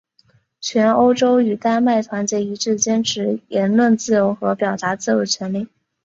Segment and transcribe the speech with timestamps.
[0.59, 5.67] 全欧洲与丹麦团结一致坚持言论自由和表达自由的权利。